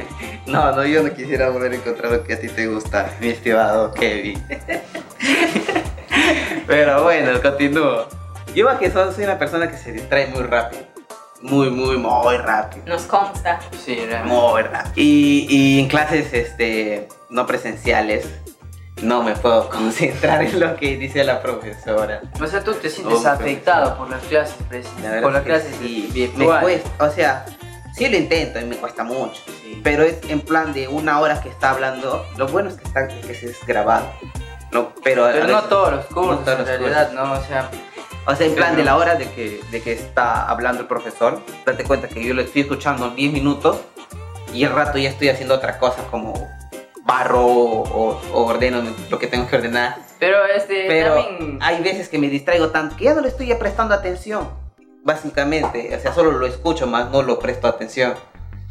No, 0.46 0.72
no, 0.72 0.84
yo 0.84 1.02
no 1.02 1.14
quisiera 1.14 1.48
volver 1.48 1.72
a 1.72 1.76
encontrar 1.76 2.12
lo 2.12 2.22
que 2.22 2.34
a 2.34 2.40
ti 2.40 2.48
te 2.48 2.66
gusta, 2.66 3.10
mi 3.18 3.28
estimado 3.28 3.94
Kevin. 3.94 4.46
Pero 6.66 7.04
bueno, 7.04 7.40
continúo. 7.40 8.23
Yo 8.54 8.64
más 8.66 8.78
que 8.78 8.90
soy 8.90 9.24
una 9.24 9.38
persona 9.38 9.70
que 9.70 9.76
se 9.76 9.92
distrae 9.92 10.26
muy 10.28 10.42
rápido. 10.44 10.82
Muy, 11.42 11.68
muy, 11.70 11.98
muy 11.98 12.36
rápido. 12.38 12.84
Nos 12.86 13.02
consta. 13.02 13.58
Sí, 13.84 13.96
realmente. 13.96 14.34
Muy 14.34 14.62
rápido. 14.62 14.92
Y, 14.96 15.46
y 15.50 15.80
en 15.80 15.88
clases 15.88 16.32
este, 16.32 17.08
no 17.28 17.46
presenciales 17.46 18.26
no 19.02 19.22
me 19.22 19.34
puedo 19.34 19.68
concentrar 19.70 20.42
en 20.42 20.58
lo 20.60 20.76
que 20.76 20.96
dice 20.96 21.24
la 21.24 21.42
profesora. 21.42 22.22
O 22.40 22.46
sea, 22.46 22.62
tú 22.62 22.72
te 22.74 22.88
sientes 22.88 23.26
afectado 23.26 23.98
por 23.98 24.08
las 24.08 24.22
clases, 24.22 24.56
La 25.02 25.20
por 25.20 25.32
las 25.32 25.42
clases 25.42 25.74
sí, 25.80 26.06
me 26.08 26.14
virtuales. 26.14 26.62
cuesta, 26.82 27.04
o 27.04 27.10
sea, 27.10 27.44
sí 27.94 28.08
lo 28.08 28.16
intento 28.16 28.60
y 28.60 28.64
me 28.64 28.76
cuesta 28.76 29.02
mucho, 29.04 29.42
Sí. 29.62 29.80
pero 29.84 30.04
es 30.04 30.16
en 30.28 30.40
plan 30.40 30.72
de 30.72 30.88
una 30.88 31.18
hora 31.20 31.40
que 31.42 31.48
está 31.50 31.70
hablando, 31.70 32.24
lo 32.38 32.46
bueno 32.46 32.70
es 32.70 32.76
que 32.76 32.84
está 32.84 33.08
que 33.08 33.34
se 33.34 33.50
es 33.50 33.66
grabado, 33.66 34.06
no, 34.72 34.92
pero, 35.02 35.26
a 35.26 35.32
Pero 35.32 35.46
no 35.48 35.54
veces- 35.54 35.68
todos 35.68 35.92
los 35.92 36.04
cursos, 36.06 36.30
no 36.30 36.44
todos 36.44 36.48
en 36.52 36.58
los 36.58 36.68
realidad, 36.68 37.12
¿no? 37.12 37.32
O 37.32 37.42
sea, 37.42 37.70
o 38.26 38.34
sea, 38.34 38.46
en 38.46 38.54
plan 38.54 38.76
de 38.76 38.84
la 38.84 38.96
hora 38.96 39.16
de 39.16 39.30
que, 39.30 39.60
de 39.70 39.82
que 39.82 39.92
está 39.92 40.48
hablando 40.48 40.82
el 40.82 40.86
profesor, 40.86 41.40
date 41.64 41.84
cuenta 41.84 42.08
que 42.08 42.24
yo 42.24 42.34
lo 42.34 42.42
estoy 42.42 42.62
escuchando 42.62 43.10
10 43.10 43.32
minutos 43.32 43.80
y 44.52 44.64
el 44.64 44.72
rato 44.72 44.98
ya 44.98 45.10
estoy 45.10 45.28
haciendo 45.28 45.54
otra 45.54 45.78
cosa 45.78 46.02
como 46.10 46.32
barro 47.04 47.44
o, 47.44 48.20
o 48.32 48.44
ordeno 48.44 48.82
lo 49.10 49.18
que 49.18 49.26
tengo 49.26 49.46
que 49.46 49.56
ordenar, 49.56 49.96
pero 50.18 50.46
este, 50.46 50.86
pero 50.88 51.16
también... 51.16 51.58
hay 51.60 51.82
veces 51.82 52.08
que 52.08 52.18
me 52.18 52.28
distraigo 52.28 52.70
tanto 52.70 52.96
que 52.96 53.04
ya 53.04 53.14
no 53.14 53.20
le 53.20 53.28
estoy 53.28 53.52
prestando 53.54 53.94
atención. 53.94 54.48
Básicamente, 55.02 55.94
o 55.94 56.00
sea, 56.00 56.14
solo 56.14 56.30
lo 56.32 56.46
escucho 56.46 56.86
más, 56.86 57.10
no 57.10 57.22
lo 57.22 57.38
presto 57.38 57.68
atención. 57.68 58.14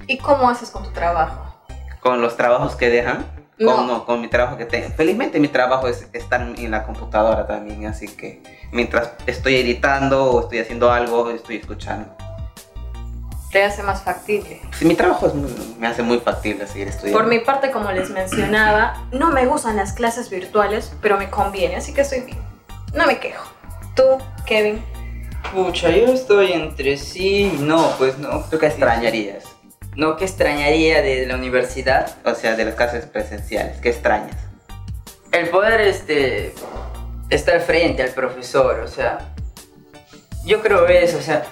¿Y 0.07 0.17
cómo 0.17 0.49
haces 0.49 0.71
con 0.71 0.83
tu 0.83 0.89
trabajo? 0.89 1.55
Con 1.99 2.21
los 2.21 2.35
trabajos 2.35 2.75
que 2.75 2.89
dejan. 2.89 3.23
Con, 3.57 3.87
no, 3.87 4.05
con 4.05 4.21
mi 4.21 4.27
trabajo 4.27 4.57
que 4.57 4.65
tengo. 4.65 4.89
Felizmente 4.95 5.39
mi 5.39 5.47
trabajo 5.47 5.87
es 5.87 6.07
estar 6.13 6.41
en 6.41 6.71
la 6.71 6.83
computadora 6.83 7.45
también, 7.47 7.85
así 7.85 8.07
que 8.07 8.41
mientras 8.71 9.11
estoy 9.25 9.55
editando 9.57 10.25
o 10.31 10.41
estoy 10.41 10.59
haciendo 10.59 10.91
algo, 10.91 11.29
estoy 11.31 11.57
escuchando. 11.57 12.09
Te 13.51 13.63
hace 13.63 13.83
más 13.83 14.01
factible. 14.01 14.59
Sí, 14.77 14.85
mi 14.85 14.95
trabajo 14.95 15.27
es 15.27 15.35
muy- 15.35 15.75
me 15.77 15.85
hace 15.85 16.01
muy 16.01 16.17
factible 16.19 16.65
seguir 16.65 16.87
estudiando. 16.87 17.19
Por 17.19 17.27
mi 17.29 17.39
parte, 17.39 17.69
como 17.69 17.91
les 17.91 18.09
mencionaba, 18.09 19.05
no 19.11 19.31
me 19.31 19.45
gustan 19.45 19.75
las 19.75 19.93
clases 19.93 20.31
virtuales, 20.31 20.91
pero 21.01 21.17
me 21.19 21.29
conviene, 21.29 21.75
así 21.75 21.93
que 21.93 22.01
estoy 22.01 22.21
bien. 22.21 22.39
No 22.95 23.05
me 23.05 23.19
quejo. 23.19 23.45
Tú, 23.95 24.03
Kevin, 24.47 24.83
Pucha, 25.53 25.89
yo 25.91 26.05
estoy 26.07 26.53
entre 26.53 26.97
sí 26.97 27.51
y 27.53 27.57
no, 27.61 27.91
pues 27.99 28.17
no. 28.17 28.39
¿Tú 28.49 28.57
qué 28.57 28.67
extrañarías? 28.67 29.43
No, 29.95 30.15
¿qué 30.17 30.25
extrañaría 30.25 31.01
de 31.01 31.25
la 31.27 31.35
universidad? 31.35 32.15
O 32.25 32.33
sea, 32.35 32.55
de 32.55 32.65
las 32.65 32.75
clases 32.75 33.05
presenciales, 33.05 33.79
¿qué 33.79 33.89
extrañas? 33.89 34.35
El 35.31 35.49
poder, 35.49 35.81
este, 35.81 36.53
estar 37.29 37.59
frente 37.61 38.03
al 38.03 38.09
profesor, 38.09 38.79
o 38.81 38.87
sea, 38.87 39.33
yo 40.45 40.61
creo 40.61 40.87
eso, 40.87 41.17
o 41.17 41.21
sea, 41.21 41.43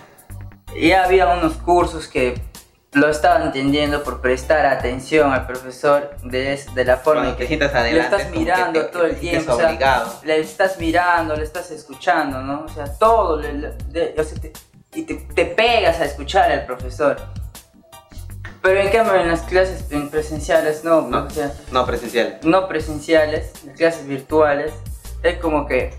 ya 0.79 1.03
había 1.03 1.27
unos 1.33 1.53
cursos 1.57 2.07
que 2.07 2.41
lo 2.93 3.07
estaba 3.10 3.43
entendiendo 3.45 4.03
por 4.03 4.19
prestar 4.21 4.65
atención 4.65 5.31
al 5.31 5.48
profesor 5.48 6.15
de, 6.24 6.60
de 6.75 6.86
la 6.86 6.98
forma 6.98 7.21
Cuando 7.21 7.29
en 7.31 7.36
te 7.38 7.41
que 7.43 7.48
sientas 7.48 7.74
le 7.74 7.79
adelante. 7.79 8.03
estás 8.05 8.19
es 8.21 8.25
como 8.27 8.33
que 8.33 8.39
mirando 8.41 8.81
te- 8.81 8.91
todo 8.91 9.05
el 9.05 9.13
te 9.15 9.19
tiempo, 9.21 9.53
o 9.53 9.57
sea, 9.57 10.05
le 10.24 10.39
estás 10.39 10.77
mirando, 10.77 11.36
le 11.36 11.43
estás 11.43 11.71
escuchando, 11.71 12.41
¿no? 12.41 12.65
O 12.65 12.69
sea, 12.69 12.86
todo, 13.00 13.39
le- 13.39 13.53
le- 13.53 13.71
de- 13.88 14.15
o 14.17 14.24
sea, 14.24 14.39
te- 14.41 14.51
y 14.93 15.03
te, 15.03 15.13
te 15.15 15.45
pegas 15.45 16.01
a 16.01 16.05
escuchar 16.05 16.51
al 16.51 16.65
profesor. 16.65 17.17
Pero 18.62 18.80
en 18.80 18.89
cambio 18.89 19.15
en 19.15 19.27
las 19.27 19.41
clases 19.41 19.91
en 19.91 20.10
presenciales 20.10 20.84
no, 20.84 21.01
No. 21.01 21.25
o 21.25 21.30
sea, 21.30 21.51
No, 21.72 21.86
presencial. 21.86 22.39
no 22.44 22.68
presenciales, 22.68 23.51
las 23.65 23.75
clases 23.77 24.06
virtuales, 24.08 24.72
es 25.24 25.38
como 25.39 25.65
que 25.68 25.94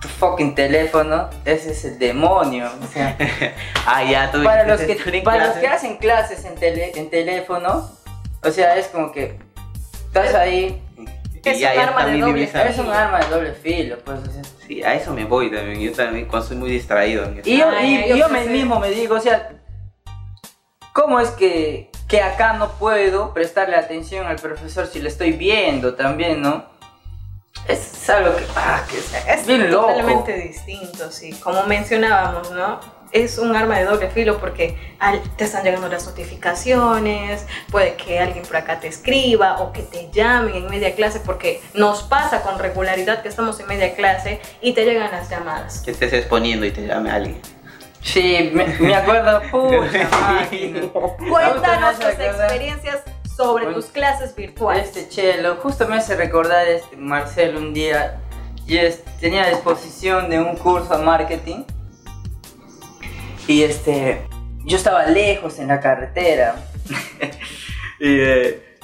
tu 0.00 0.08
fucking 0.08 0.54
teléfono, 0.54 1.28
ese 1.44 1.72
es 1.72 1.84
el 1.84 1.98
demonio, 1.98 2.70
o 2.82 2.86
sea, 2.92 3.16
Ah, 3.86 4.04
ya, 4.04 4.30
tú 4.30 4.42
para 4.44 4.64
los 4.66 4.80
que, 4.80 4.96
para 5.22 5.48
los 5.48 5.56
que 5.56 5.66
hacen 5.66 5.96
clases 5.96 6.44
en, 6.44 6.54
tele- 6.54 6.92
en 6.94 7.10
teléfono, 7.10 7.90
o 8.42 8.50
sea, 8.50 8.76
es 8.76 8.86
como 8.86 9.10
que 9.12 9.36
estás 10.06 10.34
ahí, 10.34 10.80
Y 11.42 11.48
Es 11.48 11.58
ya, 11.58 11.70
un 11.70 11.74
ya 11.76 11.82
arma 11.88 12.06
de 12.06 12.18
doble 12.20 12.44
es 12.44 12.78
un 12.78 12.90
arma 12.90 13.18
de 13.20 13.26
doble 13.28 13.52
filo, 13.54 13.98
pues, 14.04 14.20
o 14.20 14.30
sea, 14.30 14.42
Sí, 14.66 14.82
a 14.84 14.94
eso 14.94 15.12
me 15.12 15.24
voy 15.24 15.50
también. 15.50 15.80
Yo 15.80 15.92
también, 15.92 16.26
cuando 16.26 16.46
soy 16.46 16.56
muy 16.56 16.70
distraído. 16.70 17.24
Y 17.44 17.58
yo, 17.58 17.68
Ay, 17.68 18.04
y 18.04 18.08
yo 18.10 18.16
yo 18.16 18.28
me- 18.28 18.44
mismo 18.46 18.78
me 18.78 18.90
digo, 18.90 19.16
o 19.16 19.20
sea, 19.20 19.50
¿cómo 20.92 21.20
es 21.20 21.30
que, 21.30 21.90
que 22.08 22.20
acá 22.22 22.54
no 22.54 22.70
puedo 22.72 23.32
prestarle 23.34 23.76
atención 23.76 24.26
al 24.26 24.36
profesor 24.36 24.86
si 24.86 25.00
le 25.00 25.08
estoy 25.08 25.32
viendo 25.32 25.94
también, 25.94 26.42
no? 26.42 26.64
Es 27.68 28.08
algo 28.08 28.34
que, 28.36 28.44
ah, 28.56 28.82
que 28.90 28.98
es, 28.98 29.12
es 29.40 29.46
bien 29.46 29.70
loco. 29.70 29.88
totalmente 29.88 30.34
distinto, 30.34 31.10
sí. 31.10 31.32
Como 31.34 31.62
mencionábamos, 31.64 32.50
¿no? 32.52 32.80
Es 33.12 33.38
un 33.38 33.54
arma 33.56 33.76
de 33.78 33.84
doble 33.86 34.08
filo 34.08 34.38
porque 34.38 34.78
al- 35.00 35.20
te 35.36 35.44
están 35.44 35.64
llegando 35.64 35.88
las 35.88 36.06
notificaciones, 36.06 37.44
puede 37.70 37.94
que 37.94 38.20
alguien 38.20 38.44
por 38.44 38.56
acá 38.56 38.78
te 38.80 38.86
escriba 38.86 39.60
o 39.60 39.72
que 39.72 39.82
te 39.82 40.08
llamen 40.12 40.54
en 40.54 40.66
media 40.70 40.94
clase 40.94 41.20
porque 41.20 41.60
nos 41.74 42.04
pasa 42.04 42.42
con 42.42 42.58
regularidad 42.58 43.22
que 43.22 43.28
estamos 43.28 43.58
en 43.60 43.66
media 43.66 43.94
clase 43.94 44.40
y 44.60 44.72
te 44.74 44.84
llegan 44.84 45.10
las 45.10 45.28
llamadas. 45.28 45.80
Que 45.80 45.90
estés 45.90 46.12
exponiendo 46.12 46.64
y 46.66 46.70
te 46.70 46.86
llame 46.86 47.10
alguien. 47.10 47.40
Sí, 48.02 48.50
me, 48.54 48.66
me 48.78 48.94
acuerdo, 48.94 49.40
pucha 49.50 50.08
máquina. 50.10 50.80
Cuéntanos 51.28 51.98
tus 51.98 52.08
experiencias 52.08 53.02
sobre 53.36 53.64
Bueno, 53.66 53.80
tus 53.80 53.86
clases 53.90 54.34
virtuales. 54.34 54.86
Este 54.96 55.08
chelo, 55.08 55.56
justo 55.56 55.86
me 55.88 55.96
hace 55.96 56.16
recordar 56.16 56.66
este 56.68 56.96
Marcelo 56.96 57.58
un 57.58 57.74
día. 57.74 58.20
Y 58.66 58.78
es- 58.78 59.02
tenía 59.20 59.44
a 59.44 59.48
disposición 59.50 60.30
de 60.30 60.40
un 60.40 60.56
curso 60.56 60.96
de 60.96 61.04
marketing. 61.04 61.64
Y 63.46 63.62
este. 63.62 64.26
Yo 64.64 64.76
estaba 64.76 65.06
lejos 65.06 65.58
en 65.58 65.68
la 65.68 65.80
carretera. 65.80 66.54
y, 67.98 68.20
eh, 68.20 68.78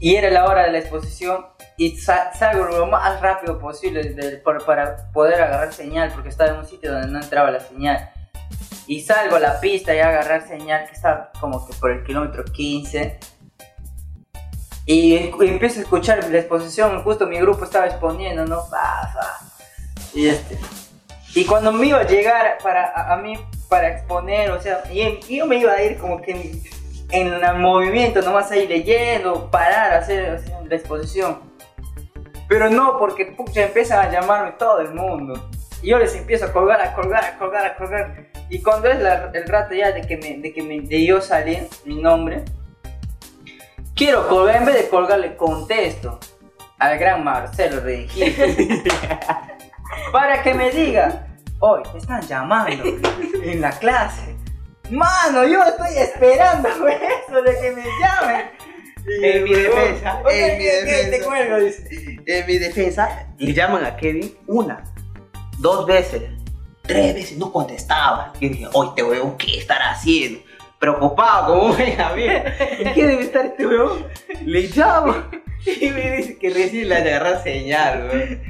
y 0.00 0.14
era 0.14 0.30
la 0.30 0.44
hora 0.46 0.62
de 0.64 0.72
la 0.72 0.78
exposición. 0.78 1.44
Y 1.78 1.96
sa- 1.96 2.32
salgo 2.34 2.64
lo 2.66 2.86
más 2.86 3.20
rápido 3.22 3.58
posible 3.58 4.02
de- 4.02 4.36
por- 4.38 4.64
para 4.66 5.10
poder 5.12 5.40
agarrar 5.40 5.72
señal. 5.72 6.10
Porque 6.12 6.28
estaba 6.28 6.50
en 6.50 6.56
un 6.58 6.66
sitio 6.66 6.92
donde 6.92 7.08
no 7.08 7.20
entraba 7.20 7.50
la 7.50 7.60
señal. 7.60 8.10
Y 8.86 9.00
salgo 9.02 9.36
a 9.36 9.40
la 9.40 9.60
pista 9.60 9.94
y 9.94 10.00
agarrar 10.00 10.46
señal 10.46 10.86
que 10.86 10.92
está 10.94 11.30
como 11.40 11.66
que 11.66 11.72
por 11.74 11.90
el 11.92 12.04
kilómetro 12.04 12.44
15. 12.44 13.18
Y, 14.86 15.14
y 15.14 15.32
empiezo 15.40 15.80
a 15.80 15.82
escuchar 15.82 16.24
la 16.28 16.38
exposición, 16.38 17.02
justo 17.02 17.26
mi 17.26 17.38
grupo 17.38 17.64
estaba 17.64 17.86
exponiendo, 17.86 18.46
¿no? 18.46 18.62
Fa. 18.64 19.10
Y, 20.14 20.28
este, 20.28 20.58
y 21.34 21.44
cuando 21.44 21.70
me 21.72 21.86
iba 21.88 21.98
a 22.00 22.06
llegar 22.06 22.56
para, 22.62 22.86
a, 22.88 23.12
a 23.12 23.16
mí 23.18 23.38
para 23.68 23.88
exponer, 23.90 24.50
o 24.50 24.60
sea, 24.62 24.82
y, 24.90 25.20
y 25.28 25.36
yo 25.38 25.46
me 25.46 25.56
iba 25.58 25.72
a 25.72 25.82
ir 25.82 25.98
como 25.98 26.22
que 26.22 26.30
en, 26.32 26.62
en 27.10 27.34
el 27.44 27.54
movimiento, 27.58 28.22
nomás 28.22 28.50
ahí 28.50 28.66
leyendo, 28.66 29.50
parar, 29.50 29.92
hacer, 29.92 30.36
hacer 30.36 30.54
la 30.66 30.74
exposición. 30.74 31.46
Pero 32.48 32.70
no, 32.70 32.98
porque 32.98 33.26
pucha, 33.26 33.62
empiezan 33.64 34.06
a 34.06 34.10
llamarme 34.10 34.52
todo 34.52 34.80
el 34.80 34.94
mundo. 34.94 35.50
Y 35.82 35.90
yo 35.90 35.98
les 35.98 36.14
empiezo 36.16 36.46
a 36.46 36.52
colgar, 36.52 36.80
a 36.80 36.94
colgar, 36.94 37.24
a 37.24 37.38
colgar, 37.38 37.64
a 37.66 37.76
colgar. 37.76 38.26
Y 38.48 38.62
cuando 38.62 38.88
es 38.88 38.98
la- 39.00 39.30
el 39.34 39.46
rato 39.46 39.74
ya 39.74 39.92
de 39.92 40.00
que, 40.00 40.16
me, 40.16 40.38
de 40.38 40.52
que 40.52 40.62
me, 40.62 40.80
de 40.80 41.04
yo 41.06 41.20
salir, 41.20 41.68
mi 41.84 42.00
nombre, 42.00 42.44
quiero 43.94 44.26
colgar, 44.28 44.56
en 44.56 44.64
vez 44.64 44.74
de 44.76 44.88
colgarle 44.88 45.36
contesto 45.36 46.18
al 46.78 46.98
gran 46.98 47.22
Marcelo 47.24 47.80
Regil 47.80 48.34
para 50.12 50.42
que 50.42 50.54
me 50.54 50.70
diga, 50.70 51.26
hoy 51.60 51.82
te 51.92 51.98
están 51.98 52.22
llamando 52.22 52.84
en 53.42 53.60
la 53.60 53.70
clase. 53.70 54.36
Mano, 54.90 55.44
yo 55.46 55.62
estoy 55.64 55.96
esperando 55.98 56.68
eso 56.88 57.42
de 57.42 57.60
que 57.60 57.70
me 57.72 57.84
llamen. 58.00 58.50
En 59.22 59.44
mi 59.44 59.54
defensa, 59.54 60.20
"Ok, 60.22 60.30
en 60.32 60.58
mi 60.58 60.64
te 60.64 60.84
defensa. 60.84 61.26
cuelgo", 61.26 61.56
dice. 61.58 62.20
En 62.26 62.46
mi 62.46 62.58
defensa, 62.58 63.26
le 63.38 63.52
llaman 63.52 63.84
a 63.84 63.96
Kevin 63.96 64.34
una, 64.46 64.82
dos 65.58 65.86
veces, 65.86 66.22
tres 66.82 67.14
veces, 67.14 67.38
no 67.38 67.52
contestaba. 67.52 68.32
Y 68.40 68.48
dije, 68.50 68.66
hoy 68.72 68.88
este 68.88 69.02
huevón, 69.02 69.36
¿qué 69.36 69.58
estará 69.58 69.90
haciendo? 69.92 70.40
Preocupado 70.78 71.54
como 71.54 71.62
un 71.70 71.76
buen 71.76 72.00
amigo. 72.00 72.32
¿En 72.32 72.94
qué 72.94 73.06
debe 73.06 73.22
estar 73.22 73.44
este 73.46 73.66
huevón? 73.66 74.06
Le 74.44 74.62
llamo 74.68 75.14
y 75.80 75.90
me 75.90 76.16
dice 76.16 76.38
que 76.38 76.50
recién 76.50 76.88
le 76.88 76.94
agarra 76.96 77.42
señal, 77.42 78.08
huevón. 78.08 78.42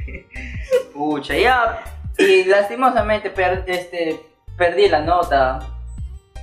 Pucha, 0.93 1.35
ya. 1.35 1.81
Y 2.17 2.43
lastimosamente 2.43 3.29
per- 3.29 3.63
este, 3.67 4.19
perdí 4.57 4.89
la 4.89 5.01
nota. 5.01 5.59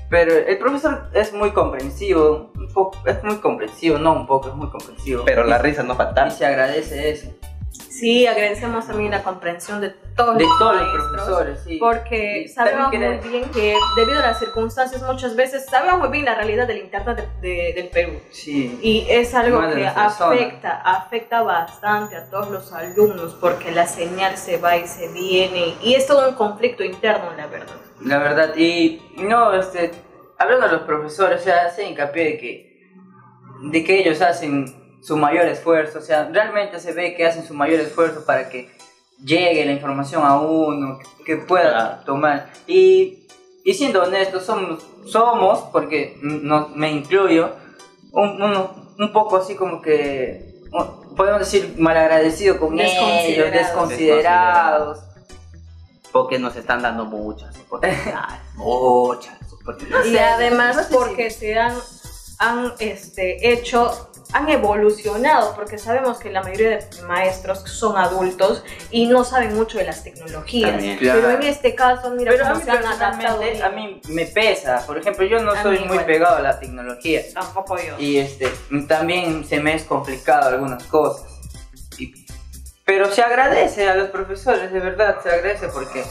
Pero 0.09 0.33
el 0.35 0.59
profesor 0.59 1.09
es 1.13 1.33
muy 1.33 1.51
comprensivo. 1.51 2.53
Un 2.55 2.73
poco, 2.73 2.99
es 3.07 3.23
muy 3.25 3.37
comprensivo, 3.39 3.99
no 3.99 4.13
un 4.13 4.27
poco, 4.27 4.49
es 4.49 4.55
muy 4.55 4.69
comprensivo. 4.69 5.25
Pero 5.25 5.45
la 5.45 5.59
risa 5.59 5.83
no 5.83 5.95
Y 5.95 5.97
falta. 5.97 6.31
se 6.31 6.47
agradece 6.47 7.11
eso. 7.11 7.29
Sí, 7.91 8.27
agradecemos 8.27 8.87
también 8.87 9.11
la 9.11 9.23
comprensión 9.23 9.81
de 9.81 9.91
todos 10.15 10.37
De 10.37 10.45
los 10.45 10.59
todos 10.59 10.77
los 10.77 10.83
maestros, 10.83 11.11
profesores, 11.13 11.61
sí. 11.65 11.77
Porque 11.79 12.43
Y 12.43 12.49
sabemos 12.49 12.89
muy 12.91 12.99
bien 13.29 13.51
que 13.51 13.75
debido 13.97 14.19
a 14.19 14.23
las 14.23 14.39
circunstancias 14.39 15.03
muchas 15.03 15.35
veces 15.35 15.65
sabemos 15.67 15.99
muy 16.01 16.09
bien 16.11 16.25
la 16.27 16.35
realidad 16.35 16.67
del 16.67 16.91
de- 16.91 17.29
de- 17.41 17.73
del 17.75 17.89
Perú. 17.89 18.13
Sí. 18.31 18.79
Y 18.83 19.07
es 19.09 19.35
algo 19.35 19.61
que 19.73 19.87
afecta, 19.87 20.81
afecta 20.85 21.43
bastante 21.43 22.17
a 22.17 22.29
todos 22.31 22.51
los 22.51 22.73
alumnos 22.73 23.35
porque 23.41 23.71
la 23.71 23.87
señal 23.87 24.37
se 24.37 24.59
va 24.59 24.77
y 24.77 24.87
se 24.87 25.09
viene 25.09 25.75
y 25.83 25.95
es 25.95 26.07
todo 26.07 26.29
un 26.29 26.35
conflicto 26.35 26.83
interno, 26.85 27.33
la 27.37 27.47
verdad. 27.47 27.75
La 28.05 28.19
verdad, 28.19 28.55
y 28.57 29.01
no, 29.17 29.53
este, 29.55 29.91
hablando 30.39 30.67
de 30.67 30.73
los 30.73 30.83
profesores, 30.83 31.41
o 31.41 31.45
sea, 31.45 31.67
hace 31.67 31.89
hincapié 31.89 32.25
de 32.25 32.39
que, 32.39 32.83
de 33.71 33.85
que 33.85 34.01
ellos 34.01 34.21
hacen 34.23 34.67
su 35.03 35.17
mayor 35.17 35.47
esfuerzo, 35.47 35.99
o 35.99 36.03
sea, 36.03 36.29
realmente 36.33 36.79
se 36.81 36.93
ve 36.93 37.15
que 37.15 37.27
hacen 37.27 37.45
su 37.45 37.55
mayor 37.55 37.81
esfuerzo 37.81 38.25
para 38.27 38.49
que 38.49 38.69
llegue 39.25 39.65
la 39.65 39.73
información 39.73 40.23
a 40.25 40.39
uno, 40.41 40.99
que, 41.25 41.37
pueda 41.37 41.71
Claro. 41.71 42.03
tomar. 42.05 42.51
Y, 42.67 43.27
y 43.65 43.75
siendo 43.75 44.03
honestos, 44.03 44.45
somos, 44.45 44.85
somos 45.07 45.61
porque 45.73 46.19
no, 46.23 46.69
me 46.75 46.91
incluyo, 46.93 47.51
un, 48.13 48.43
uno- 48.43 48.93
un 48.99 49.13
poco 49.13 49.37
así 49.39 49.55
como 49.55 49.81
que, 49.81 50.55
podemos 51.17 51.41
decir, 51.41 51.75
malagradecido 51.79 52.59
con 52.59 52.79
ellos, 52.79 52.93
Desconsiderados. 52.93 53.53
desconsiderados. 53.53 54.99
Porque 56.13 56.39
nos 56.39 56.57
están 56.57 56.83
dando 56.83 57.05
muchas 57.05 57.57
oportunidades. 57.59 58.41
muchas 58.55 59.37
oportunidades. 59.53 60.07
Y 60.07 60.19
además 60.19 60.77
no 60.77 60.83
sé 60.83 60.89
si- 60.89 60.95
porque 60.95 61.31
se 61.31 61.59
han, 61.59 61.75
han 62.39 62.73
este, 62.79 63.53
hecho, 63.53 64.11
han 64.33 64.49
evolucionado, 64.49 65.55
porque 65.55 65.79
sabemos 65.79 66.19
que 66.19 66.31
la 66.31 66.43
mayoría 66.43 66.71
de 66.71 67.03
maestros 67.07 67.61
son 67.61 67.97
adultos 67.97 68.63
y 68.91 69.07
no 69.07 69.25
saben 69.25 69.55
mucho 69.55 69.79
de 69.79 69.85
las 69.85 70.03
tecnologías. 70.03 70.73
También. 70.73 70.99
Claro. 70.99 71.21
Pero 71.23 71.33
en 71.37 71.43
este 71.45 71.75
caso, 71.75 72.11
mira 72.11 72.33
Pero 72.33 72.45
a 72.45 72.49
cómo 72.49 72.59
mí 72.61 72.65
se 72.65 72.71
han 72.73 72.85
adaptado. 72.87 73.39
personalmente, 73.41 73.53
bien. 73.53 73.63
a 73.65 73.69
mí 73.71 74.01
me 74.09 74.27
pesa. 74.27 74.83
Por 74.87 74.99
ejemplo, 74.99 75.25
yo 75.27 75.39
no 75.41 75.53
A 75.53 75.63
soy 75.63 75.73
mí 75.79 75.85
muy 75.85 75.93
igual. 75.93 76.07
pegado 76.07 76.37
a 76.37 76.41
la 76.41 76.59
tecnología. 76.59 77.23
Tampoco 77.35 77.77
yo. 77.77 77.95
Y 77.99 78.19
este, 78.19 78.51
también 78.89 79.45
se 79.45 79.61
me 79.61 79.75
es 79.75 79.85
complicado 79.85 80.49
algunas 80.49 80.83
cosas. 80.85 81.36
Pero 82.87 83.11
se 83.11 83.21
agradece 83.21 83.89
a 83.89 83.97
los 83.97 84.11
profesores, 84.11 84.73
de 84.73 84.79
verdad, 84.79 85.17
se 85.21 85.29
agradece 85.29 85.69
porque 85.69 86.05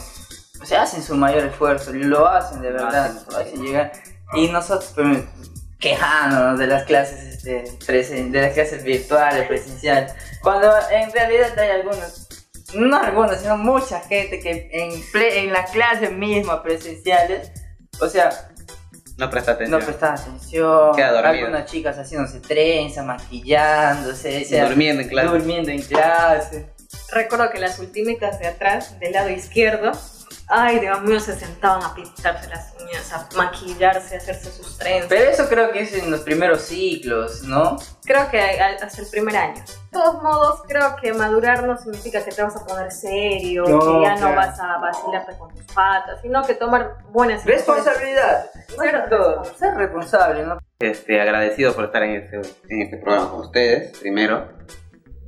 se 0.65 0.75
hacen 0.75 1.01
su 1.01 1.15
mayor 1.15 1.45
esfuerzo, 1.45 1.93
lo 1.93 2.27
hacen 2.27 2.61
de 2.61 2.71
verdad, 2.71 3.05
hacen, 3.05 3.23
lo 3.31 3.37
hacen 3.37 3.63
llegar. 3.63 3.93
Y 4.33 4.49
nosotros 4.49 4.91
pues, 4.93 5.19
quejándonos 5.79 6.59
de 6.59 6.67
las 6.67 6.83
clases 6.83 7.45
este, 7.45 7.63
de 8.29 8.41
las 8.41 8.53
clases 8.53 8.83
virtuales, 8.83 9.47
presenciales, 9.47 10.13
cuando 10.41 10.69
en 10.91 11.13
realidad 11.13 11.57
hay 11.57 11.69
algunos, 11.69 12.27
no 12.73 12.97
algunos, 12.97 13.37
sino 13.37 13.55
mucha 13.55 14.01
gente 14.01 14.41
que 14.41 14.69
en, 14.73 15.01
en 15.13 15.53
la 15.53 15.63
clase 15.63 16.09
misma 16.09 16.61
presenciales, 16.61 17.51
o 18.01 18.09
sea, 18.09 18.51
No 19.17 19.29
presta 19.29 19.51
no 19.51 19.55
atención. 19.55 19.81
prestaba 19.81 20.13
atención. 20.13 20.95
Queda 20.95 21.11
dormido. 21.13 21.45
Algunas 21.45 21.71
chicas 21.71 21.97
haciéndose 21.97 22.39
trenza, 22.41 23.03
maquillándose, 23.03 24.41
o 24.43 24.45
sea, 24.45 24.67
durmiendo 24.67 25.01
en 25.01 25.07
clase. 25.07 25.27
durmiendo 25.29 25.71
en 25.71 25.81
clase. 25.81 26.69
Recuerdo 27.11 27.49
que 27.49 27.59
las 27.59 27.79
ultimitas 27.79 28.39
de 28.39 28.47
atrás, 28.47 28.99
del 28.99 29.13
lado 29.13 29.29
izquierdo, 29.29 29.91
ay, 30.47 30.79
Dios 30.79 31.01
mío, 31.01 31.19
se 31.19 31.35
sentaban 31.37 31.83
a 31.83 31.93
pintarse 31.93 32.49
las 32.49 32.73
uñas, 32.79 33.11
a 33.13 33.27
maquillarse, 33.35 34.15
a 34.15 34.17
hacerse 34.17 34.51
sus 34.51 34.77
trenzas. 34.77 35.09
Pero 35.09 35.29
eso 35.31 35.47
creo 35.49 35.71
que 35.71 35.81
es 35.81 35.93
en 35.93 36.11
los 36.11 36.21
primeros 36.21 36.61
ciclos, 36.61 37.43
¿no? 37.43 37.77
Creo 38.03 38.29
que 38.29 38.39
hasta 38.39 39.01
el 39.01 39.07
primer 39.07 39.35
año. 39.35 39.55
De 39.55 39.99
todos 40.01 40.21
modos, 40.21 40.63
creo 40.67 40.95
que 41.01 41.13
madurar 41.13 41.63
no 41.63 41.77
significa 41.77 42.23
que 42.23 42.31
te 42.31 42.43
vas 42.43 42.55
a 42.55 42.65
poner 42.65 42.91
serio, 42.91 43.63
No, 43.67 43.79
que 43.79 44.01
ya 44.03 44.13
no 44.15 44.19
claro. 44.19 44.35
vas 44.35 44.59
a 44.59 44.77
vacilarte 44.77 45.37
con 45.37 45.53
tus 45.53 45.63
patas, 45.73 46.21
sino 46.21 46.43
que 46.43 46.53
tomar 46.55 46.97
buenas 47.09 47.45
Responsabilidad. 47.45 48.49
Ser 48.67 49.09
todo. 49.09 49.43
Ser 49.57 49.73
responsable, 49.75 50.43
¿no? 50.45 50.57
Este, 50.79 51.21
agradecido 51.21 51.73
por 51.73 51.85
estar 51.85 52.03
en 52.03 52.21
este, 52.21 52.35
en 52.69 52.81
este 52.81 52.97
programa 52.97 53.31
con 53.31 53.39
ustedes, 53.41 53.97
primero, 53.99 54.49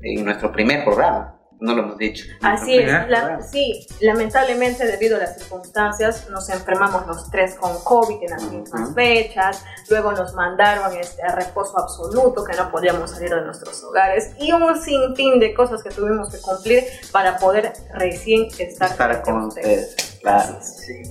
en 0.02 0.26
nuestro 0.26 0.52
primer 0.52 0.84
programa, 0.84 1.37
no 1.60 1.74
lo 1.74 1.82
hemos 1.84 1.98
dicho. 1.98 2.26
Así 2.42 2.78
es, 2.78 2.88
la- 3.10 3.42
sí, 3.42 3.88
lamentablemente 4.00 4.86
debido 4.86 5.18
a 5.18 5.20
las 5.22 5.38
circunstancias 5.40 6.30
nos 6.30 6.50
enfermamos 6.50 7.08
los 7.08 7.30
tres 7.32 7.56
con 7.56 7.78
COVID 7.84 8.22
en 8.24 8.30
las 8.30 8.44
mismas 8.44 8.82
Ujú. 8.82 8.94
fechas, 8.94 9.64
luego 9.90 10.12
nos 10.12 10.34
mandaron 10.36 10.96
este, 10.98 11.24
a 11.24 11.36
reposo 11.36 11.80
absoluto, 11.80 12.44
que 12.44 12.56
no 12.56 12.70
podíamos 12.72 13.12
salir 13.12 13.30
de 13.32 13.42
nuestros 13.42 13.84
hogares 13.84 14.32
y 14.40 14.52
un 14.52 14.80
sinfín 14.82 15.40
de 15.40 15.54
cosas 15.54 15.82
que 15.82 15.90
tuvimos 15.90 16.30
que 16.32 16.40
cumplir 16.40 16.84
para 17.12 17.38
poder 17.38 17.74
recién 17.94 18.48
estar, 18.60 18.92
estar 18.92 19.22
con 19.24 19.46
ustedes, 19.46 20.18
claro. 20.22 20.58
Así 20.60 21.04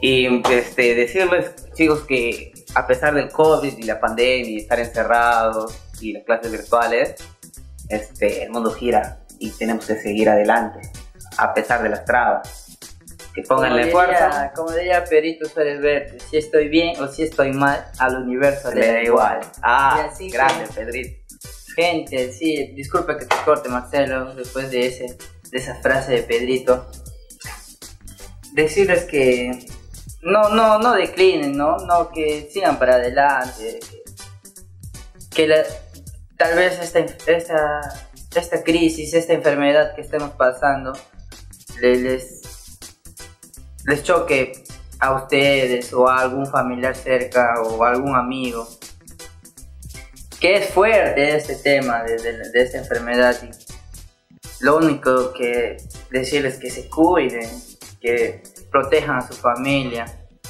Y 0.00 0.42
este, 0.52 0.94
decirles, 0.94 1.50
chicos, 1.74 2.00
que 2.02 2.52
a 2.74 2.86
pesar 2.86 3.14
del 3.14 3.30
COVID 3.30 3.76
y 3.78 3.82
la 3.82 3.98
pandemia 4.00 4.50
y 4.50 4.56
estar 4.58 4.78
encerrados 4.78 5.74
y 6.00 6.12
las 6.12 6.24
clases 6.24 6.52
virtuales, 6.52 7.14
este, 7.88 8.42
el 8.44 8.50
mundo 8.50 8.70
gira 8.72 9.20
y 9.38 9.50
tenemos 9.50 9.86
que 9.86 9.96
seguir 9.96 10.28
adelante, 10.28 10.80
a 11.38 11.52
pesar 11.54 11.82
de 11.82 11.88
las 11.90 12.04
trabas. 12.04 12.62
Que 13.34 13.42
pónganle 13.42 13.90
como 13.90 14.04
fuerza, 14.04 14.26
diría, 14.28 14.52
como 14.54 14.70
diría 14.72 15.04
Perito 15.04 15.46
Suárez 15.46 15.80
Verde, 15.80 16.18
si 16.30 16.38
estoy 16.38 16.68
bien 16.68 16.98
o 17.02 17.08
si 17.08 17.22
estoy 17.22 17.52
mal, 17.52 17.84
al 17.98 18.16
universo 18.22 18.72
le 18.72 18.86
da 18.86 19.02
igual. 19.02 19.40
Ah, 19.62 20.08
grande, 20.32 20.66
Pedrito. 20.74 21.22
Gente, 21.74 22.32
sí, 22.32 22.72
disculpa 22.74 23.18
que 23.18 23.26
te 23.26 23.36
corte 23.44 23.68
Marcelo, 23.68 24.34
después 24.34 24.70
de, 24.70 24.86
ese, 24.86 25.18
de 25.50 25.58
esa 25.58 25.74
frase 25.82 26.12
de 26.12 26.22
Pedrito. 26.22 26.90
Decirles 28.54 29.04
que 29.04 29.66
no, 30.22 30.48
no, 30.48 30.78
no 30.78 30.94
declinen, 30.94 31.56
¿no? 31.58 31.76
No, 31.76 32.08
que 32.10 32.48
sigan 32.50 32.78
para 32.78 32.94
adelante. 32.94 33.80
Que 35.34 35.46
la- 35.46 35.62
tal 36.38 36.56
vez 36.56 36.78
esta, 36.80 37.00
esta, 37.30 37.80
esta 38.40 38.62
crisis, 38.62 39.14
esta 39.14 39.32
enfermedad 39.32 39.94
que 39.94 40.00
estemos 40.02 40.30
pasando, 40.30 40.92
le- 41.80 41.96
les, 41.96 42.42
les 43.86 44.02
choque 44.02 44.64
a 44.98 45.12
ustedes 45.14 45.92
o 45.92 46.08
a 46.08 46.20
algún 46.20 46.46
familiar 46.46 46.94
cerca 46.96 47.54
o 47.62 47.84
a 47.84 47.90
algún 47.90 48.14
amigo 48.16 48.66
que 50.40 50.56
es 50.56 50.68
fuerte 50.70 51.34
este 51.36 51.54
tema 51.56 52.02
de, 52.02 52.16
de- 52.18 52.50
de 52.50 52.62
esta 52.62 52.78
enfermedad 52.78 53.36
y 53.42 53.50
lo 54.64 54.76
único 54.78 55.32
que 55.32 55.76
decirles 56.10 56.54
es 56.54 56.60
que 56.60 56.70
se 56.70 56.88
cuiden, 56.88 57.48
que 58.00 58.42
protejan 58.70 59.16
a 59.18 59.26
su 59.26 59.34
familia. 59.34 60.06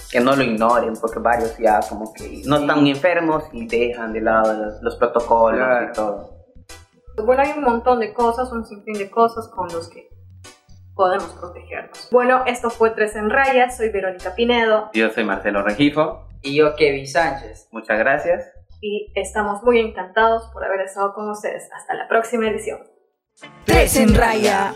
Que 0.09 0.21
no 0.21 0.37
lo 0.37 0.45
ignoren, 0.45 0.95
porque 0.95 1.19
varios 1.19 1.59
ya 1.59 1.81
como 1.81 2.13
que 2.15 2.43
no 2.47 2.59
están 2.59 2.87
enfermos 2.87 3.43
y 3.53 3.67
dejan 3.67 4.13
de 4.13 4.21
lado 4.21 4.53
los, 4.55 4.81
los 4.81 4.95
protocolos 4.97 5.59
Claro. 5.59 5.89
y 5.91 5.93
todo. 5.93 6.26
Bueno, 7.27 7.43
hay 7.43 7.53
un 7.59 7.65
montón 7.65 8.01
de 8.01 8.15
cosas, 8.15 8.51
un 8.53 8.65
sinfín 8.65 8.95
de 8.95 9.11
cosas 9.11 9.49
con 9.49 9.69
los 9.69 9.89
que 9.89 10.09
podemos 10.95 11.29
protegernos. 11.39 12.09
Bueno, 12.11 12.45
esto 12.47 12.71
fue 12.71 12.91
Tres 12.91 13.17
en 13.17 13.29
Raya, 13.29 13.71
soy 13.71 13.91
Verónica 13.91 14.35
Pinedo 14.35 14.89
Yo 14.95 15.11
soy 15.11 15.25
Marcelo 15.25 15.63
Regifo, 15.63 16.27
Y 16.43 16.55
yo, 16.57 16.75
Kevin 16.77 17.07
Sánchez. 17.07 17.69
muchas 17.73 17.99
gracias. 17.99 18.51
y 18.81 19.13
estamos 19.15 19.63
muy 19.63 19.81
encantados 19.81 20.49
por 20.53 20.65
haber 20.65 20.81
estado 20.83 21.13
con 21.15 21.29
ustedes. 21.31 21.69
Hasta 21.73 21.95
la 21.95 22.07
próxima 22.09 22.49
edición. 22.49 22.79
Tres 23.65 23.97
en 23.97 24.15
raya. 24.15 24.73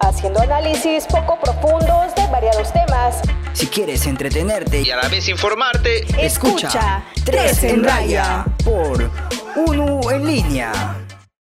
Haciendo 0.00 0.40
análisis 0.40 1.06
poco 1.06 1.38
profundos 1.38 2.14
de 2.14 2.26
variados 2.32 2.72
temas. 2.72 3.20
Si 3.52 3.66
quieres 3.66 4.06
entretenerte, 4.06 4.82
y 4.82 4.90
a 4.90 4.96
la 4.96 5.08
vez 5.08 5.28
informarte. 5.28 6.06
escucha 6.24 7.04
Tres 7.24 7.62
en 7.64 7.84
raya 7.84 8.44
por 8.64 9.10
UNU 9.56 10.10
en 10.10 10.26
línea. 10.26 10.72